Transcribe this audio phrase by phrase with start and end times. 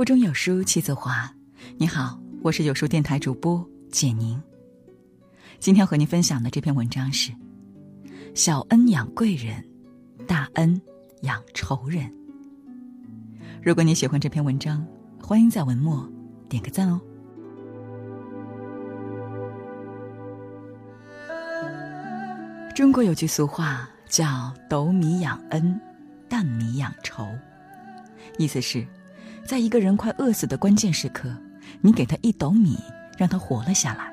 [0.00, 1.30] 腹中有书气自华。
[1.76, 4.42] 你好，我是有书电台主播简宁。
[5.58, 7.30] 今天和您分享的这篇文章是：
[8.34, 9.62] 小恩养贵人，
[10.26, 10.80] 大恩
[11.20, 12.10] 养仇人。
[13.62, 14.82] 如果你喜欢这篇文章，
[15.22, 16.10] 欢迎在文末
[16.48, 16.98] 点个赞哦。
[22.74, 25.78] 中国有句俗话叫“斗米养恩，
[26.26, 27.28] 担米养仇”，
[28.38, 28.86] 意思是，
[29.44, 31.34] 在一个人快饿死的关键时刻，
[31.80, 32.78] 你给他一斗米，
[33.18, 34.12] 让他活了下来，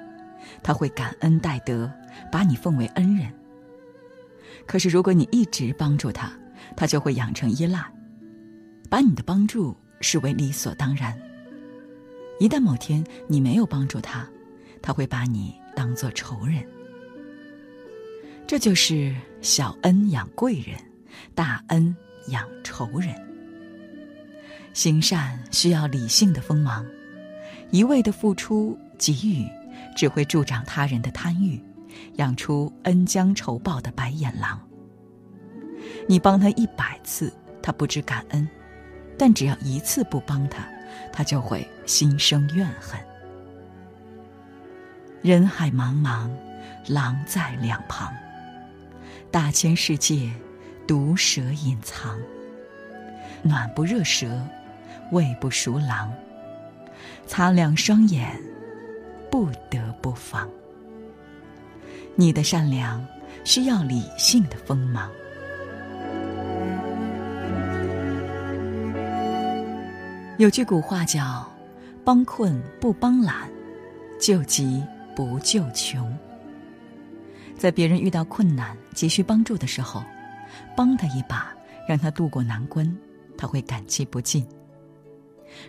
[0.63, 1.91] 他会感恩戴德，
[2.31, 3.31] 把你奉为恩人。
[4.65, 6.31] 可是如果你一直帮助他，
[6.75, 7.79] 他就会养成依赖，
[8.89, 11.17] 把你的帮助视为理所当然。
[12.39, 14.27] 一旦某天你没有帮助他，
[14.81, 16.65] 他会把你当做仇人。
[18.45, 20.77] 这就是小恩养贵人，
[21.35, 21.95] 大恩
[22.29, 23.26] 养仇人。
[24.77, 26.85] 行善需要理性的锋芒，
[27.71, 29.49] 一味的付出给予，
[29.95, 31.59] 只会助长他人的贪欲，
[32.17, 34.61] 养出恩将仇报的白眼狼。
[36.07, 38.47] 你帮他一百次，他不知感恩；
[39.17, 40.63] 但只要一次不帮他，
[41.11, 42.99] 他就会心生怨恨。
[45.23, 46.29] 人海茫茫，
[46.87, 48.13] 狼在两旁。
[49.31, 50.31] 大千世界，
[50.87, 52.15] 毒蛇隐藏。
[53.41, 54.39] 暖不热蛇，
[55.11, 56.13] 胃不熟狼。
[57.25, 58.41] 擦亮双眼，
[59.29, 60.49] 不得不防。
[62.15, 63.05] 你的善良
[63.43, 65.11] 需要理性的锋芒。
[70.37, 71.45] 有句古话叫
[72.05, 73.49] ：“帮困不帮懒，
[74.19, 74.83] 救急
[75.15, 76.15] 不救穷。”
[77.57, 80.03] 在别人遇到困难、急需帮助的时候，
[80.75, 81.51] 帮他一把，
[81.87, 82.95] 让他渡过难关，
[83.35, 84.47] 他会感激不尽。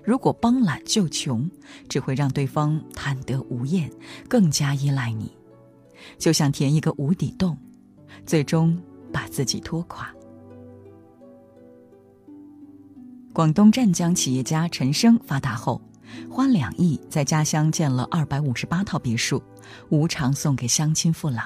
[0.05, 1.51] 如果帮懒救穷，
[1.89, 3.91] 只会让对方贪得无厌，
[4.29, 5.31] 更加依赖你，
[6.19, 7.57] 就像填一个无底洞，
[8.27, 8.79] 最终
[9.13, 10.13] 把自己拖垮。
[13.33, 15.81] 广东湛江企业家陈生发达后，
[16.29, 19.43] 花两亿在家乡建了二百五十八套别墅，
[19.91, 21.43] 无偿送给乡亲父老。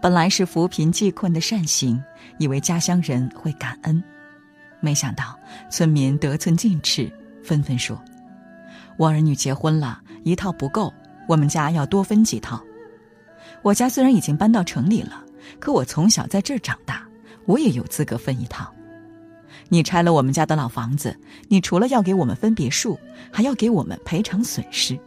[0.00, 2.02] 本来是扶贫济困的善行，
[2.38, 4.02] 以为家乡人会感恩，
[4.80, 5.38] 没想到
[5.70, 7.10] 村民得寸进尺，
[7.42, 8.00] 纷纷说
[8.96, 10.92] ：“我儿女结婚了，一套不够，
[11.28, 12.62] 我们家要多分几套。
[13.62, 15.24] 我家虽然已经搬到城里了，
[15.58, 17.06] 可我从小在这儿长大，
[17.46, 18.72] 我也有资格分一套。
[19.68, 21.18] 你拆了我们家的老房子，
[21.48, 22.98] 你除了要给我们分别墅，
[23.32, 24.98] 还要给我们赔偿损失。”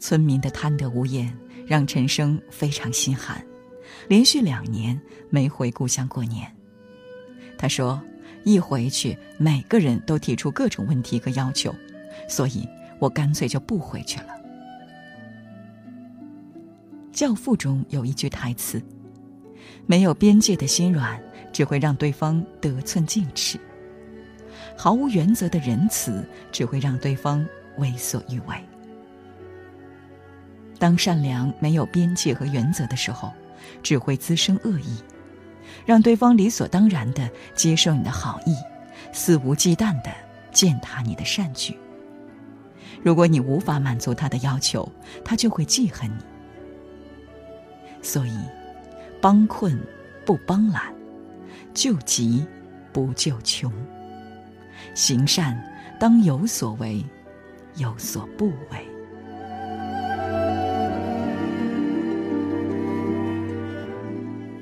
[0.00, 1.36] 村民的贪得无厌。
[1.66, 3.44] 让陈生非常心寒，
[4.08, 6.50] 连续两年没回故乡过年。
[7.58, 8.00] 他说
[8.44, 11.74] ：“一回去，每个人都提出各种问题和要求，
[12.28, 12.66] 所以
[13.00, 14.28] 我干脆就不回去了。”
[17.12, 18.80] 《教父》中有一句台词
[19.86, 21.20] ：“没有边界的心软，
[21.52, 23.58] 只会让对方得寸进尺；
[24.76, 27.44] 毫无原则的仁慈，只会让对方
[27.78, 28.54] 为所欲为。”
[30.78, 33.32] 当善良没有边界和原则的时候，
[33.82, 35.02] 只会滋生恶意，
[35.88, 38.54] 让对方理所当然的接受你的好意，
[39.10, 40.10] 肆无忌惮的
[40.52, 41.74] 践踏你的善举。
[43.02, 44.86] 如果你无法满足他的要求，
[45.24, 46.22] 他就会记恨你。
[48.02, 48.36] 所以，
[49.18, 49.80] 帮困
[50.26, 50.92] 不帮懒，
[51.72, 52.46] 救急
[52.92, 53.72] 不救穷。
[54.92, 55.58] 行善
[55.98, 57.02] 当有所为，
[57.76, 58.86] 有所不为。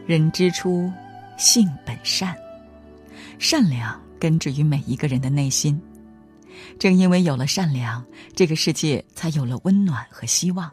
[0.06, 0.88] 人之初，
[1.36, 2.36] 性本善，
[3.38, 5.80] 善良根植于每一个人的内心。
[6.78, 8.04] 正因为有了善良，
[8.34, 10.70] 这个世界才有了温暖和希望。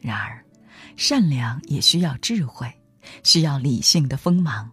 [0.00, 0.44] 然而，
[0.96, 2.70] 善良也需要智慧，
[3.22, 4.70] 需要理性的锋芒。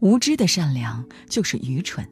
[0.00, 2.08] 无知的善良就是愚蠢。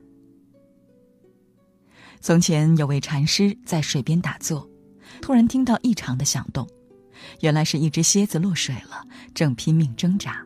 [2.21, 4.69] 从前有位禅师在水边打坐，
[5.21, 6.69] 突然听到异常的响动。
[7.41, 9.03] 原来是一只蝎子落水了，
[9.35, 10.45] 正拼命挣扎。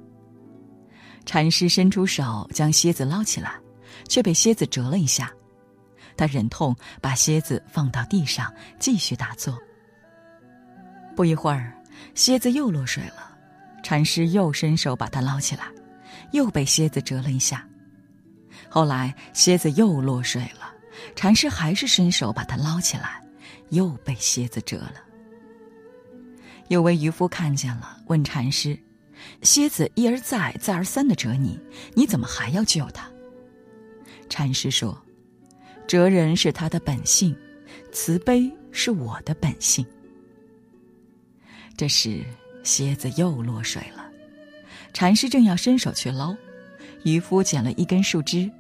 [1.28, 3.52] 禅师伸出手将蝎子捞起来，
[4.08, 5.30] 却被蝎子折了一下。
[6.16, 9.58] 他忍痛把蝎子放到地上，继续打坐。
[11.14, 11.75] 不一会儿，
[12.14, 13.36] 蝎子又落水了，
[13.82, 15.66] 禅师又伸手把它捞起来，
[16.32, 17.69] 又被蝎子折了一下。
[18.70, 20.72] 后来蝎子又落水了，
[21.14, 23.22] 禅师还是伸手把它捞起来，
[23.69, 24.94] 又被蝎子折了。
[26.69, 28.78] 有位渔夫看见了，问禅师
[29.43, 31.59] ：“蝎子一而再、再而三的蛰你，
[31.94, 33.11] 你怎么还要救它？”
[34.29, 35.00] 禅师说
[35.87, 37.37] ：“哲人是他的本性，
[37.93, 39.87] 慈悲是我的本性。
[41.76, 42.25] 这时，
[42.62, 44.06] 蝎子又落水了。
[44.93, 46.37] 禅师正要伸手去捞，
[47.05, 48.50] 渔夫捡了一根树枝，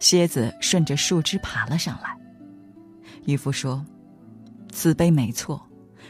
[0.00, 2.18] 蝎子顺着树枝爬了上来。
[3.26, 3.84] 渔夫说
[4.72, 5.64] ：“慈悲没错，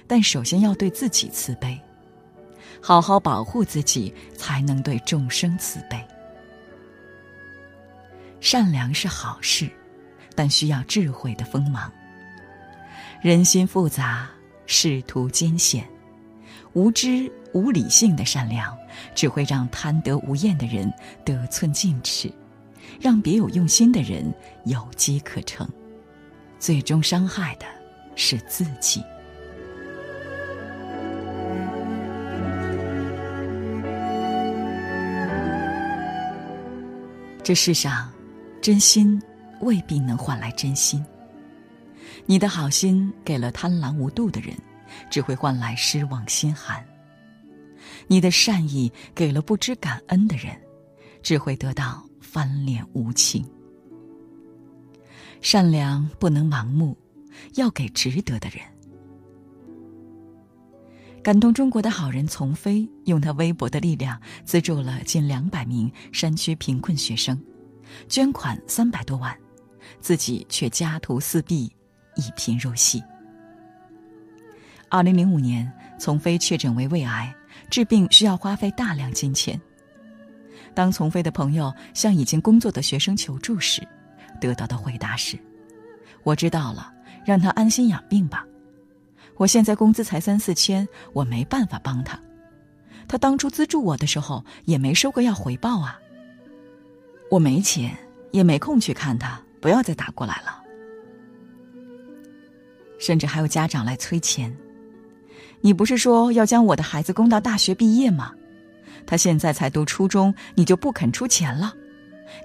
[0.07, 1.81] 但首先要对自己慈悲，
[2.87, 5.99] 好好保护自己，才能对众生慈悲。
[8.43, 9.71] 善良是好事，
[10.35, 11.91] 但需要智慧的锋芒。
[13.23, 14.29] 人心复杂，
[14.67, 15.89] 仕途艰险，
[16.75, 18.77] 无知无理性的善良，
[19.15, 20.93] 只会让贪得无厌的人
[21.25, 22.31] 得寸进尺，
[23.01, 24.31] 让别有用心的人
[24.67, 25.67] 有机可乘。”
[26.61, 27.65] 最终伤害的
[28.15, 29.03] 是自己。
[37.45, 38.11] 这世上，
[38.63, 39.21] 真心
[39.61, 41.05] 未必能换来真心。
[42.25, 44.57] 你的好心给了贪婪无度的人，
[45.11, 46.83] 只会换来失望心寒；
[48.07, 50.59] 你的善意给了不知感恩的人，
[51.23, 53.47] 只会得到翻脸无情。
[55.43, 56.97] 善良不能盲目，
[57.57, 58.63] 要给值得的人。
[61.25, 67.43] 感动中国的好人丛飞，用他微薄的力量资助了近两百名山区贫困学生，
[68.11, 69.35] 捐款三百多万，
[70.03, 71.73] 自己却家徒四壁，
[72.17, 73.03] 一贫如洗。
[74.91, 77.35] 二零零五年，丛飞确诊为胃癌，
[77.71, 79.59] 治病需要花费大量金钱。
[80.75, 83.81] 当丛飞的朋友向已经工作的学生求助时，
[84.43, 85.39] 得到的回答是
[86.23, 86.93] ：“我知道了，
[87.25, 88.45] 让他安心养病吧。
[89.37, 92.19] 我现在工资才三四千，我没办法帮他。
[93.07, 95.99] 他当初资助我的时候也没说过要回报啊。
[97.31, 97.97] 我没钱，
[98.31, 100.63] 也没空去看他，不要再打过来了。
[102.99, 104.55] 甚至还有家长来催钱。
[105.61, 108.33] 你不是说要将我的孩子供到大学毕业吗？
[109.07, 111.75] 他现在才读初中，你就不肯出钱了？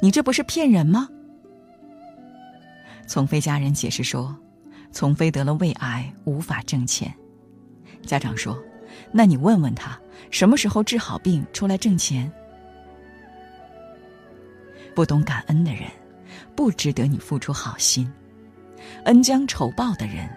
[0.01, 1.07] 你这不是骗人吗？”
[3.07, 4.35] 丛飞家人解释说，
[4.91, 7.13] 丛飞得了胃癌，无法挣钱。
[8.05, 8.57] 家长说
[9.11, 9.99] ：“那你问问他，
[10.31, 12.31] 什么时候治好病出来挣钱？”
[14.95, 15.83] 不懂感恩的人，
[16.55, 18.05] 不值得你付出好心；
[19.05, 20.29] 恩将仇报的人，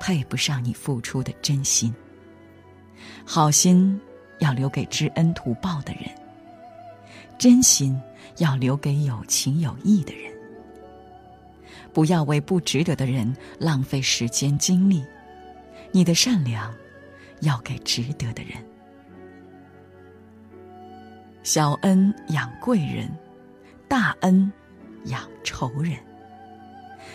[0.00, 1.92] 配不上你付出的真心。
[3.24, 3.98] 好心
[4.38, 6.04] 要留给知恩图报的人，
[7.38, 8.00] 真心
[8.38, 10.32] 要留给有情有义的人。
[11.96, 15.02] 不要为不值得的人浪费时间精力，
[15.92, 16.70] 你的善良
[17.40, 18.52] 要给值得的人。
[21.42, 23.08] 小恩养贵人，
[23.88, 24.52] 大恩
[25.06, 25.96] 养仇人。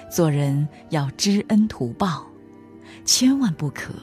[0.09, 2.25] 做人要知恩图报，
[3.05, 3.93] 千万不可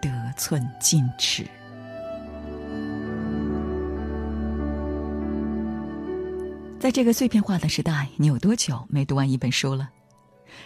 [0.00, 1.44] 得寸进尺。
[6.78, 9.90] 在这个碎片化的时代，你有多久没读完一本书了？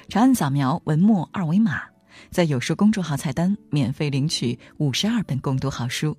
[0.08, 1.82] 长按扫描文末二维码，
[2.30, 6.16] 在有书公众号菜单免费领取五十二本共读好书，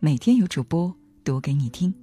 [0.00, 1.94] 每天有主播读给你听。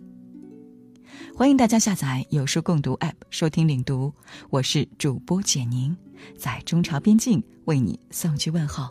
[1.36, 4.14] 欢迎大家下载有书共读 App 收听领读，
[4.50, 5.96] 我是主播简宁，
[6.38, 8.90] 在中朝边境为你送去问候，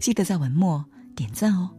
[0.00, 1.77] 记得在文末点赞哦。